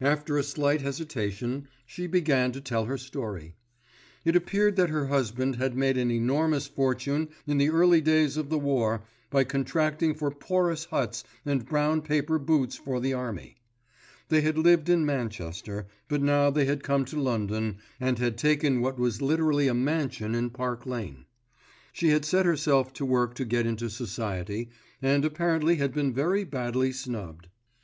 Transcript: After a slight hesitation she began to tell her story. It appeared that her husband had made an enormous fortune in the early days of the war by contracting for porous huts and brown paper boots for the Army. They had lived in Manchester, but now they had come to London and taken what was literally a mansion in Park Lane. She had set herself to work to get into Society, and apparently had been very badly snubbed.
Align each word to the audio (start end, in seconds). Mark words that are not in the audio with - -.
After 0.00 0.36
a 0.36 0.42
slight 0.42 0.80
hesitation 0.80 1.68
she 1.86 2.08
began 2.08 2.50
to 2.50 2.60
tell 2.60 2.86
her 2.86 2.98
story. 2.98 3.54
It 4.24 4.34
appeared 4.34 4.74
that 4.74 4.90
her 4.90 5.06
husband 5.06 5.54
had 5.54 5.76
made 5.76 5.96
an 5.96 6.10
enormous 6.10 6.66
fortune 6.66 7.28
in 7.46 7.58
the 7.58 7.70
early 7.70 8.00
days 8.00 8.36
of 8.36 8.48
the 8.48 8.58
war 8.58 9.04
by 9.30 9.44
contracting 9.44 10.12
for 10.16 10.32
porous 10.32 10.86
huts 10.86 11.22
and 11.44 11.64
brown 11.68 12.02
paper 12.02 12.36
boots 12.40 12.74
for 12.74 12.98
the 12.98 13.14
Army. 13.14 13.58
They 14.28 14.40
had 14.40 14.58
lived 14.58 14.88
in 14.88 15.06
Manchester, 15.06 15.86
but 16.08 16.20
now 16.20 16.50
they 16.50 16.64
had 16.64 16.82
come 16.82 17.04
to 17.04 17.20
London 17.22 17.76
and 18.00 18.16
taken 18.36 18.80
what 18.80 18.98
was 18.98 19.22
literally 19.22 19.68
a 19.68 19.74
mansion 19.74 20.34
in 20.34 20.50
Park 20.50 20.84
Lane. 20.84 21.26
She 21.92 22.08
had 22.08 22.24
set 22.24 22.44
herself 22.44 22.92
to 22.94 23.04
work 23.04 23.36
to 23.36 23.44
get 23.44 23.66
into 23.66 23.88
Society, 23.88 24.68
and 25.00 25.24
apparently 25.24 25.76
had 25.76 25.92
been 25.94 26.12
very 26.12 26.42
badly 26.42 26.90
snubbed. 26.90 27.46